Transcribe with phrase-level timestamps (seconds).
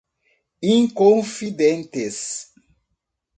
[0.73, 2.21] Inconfidentes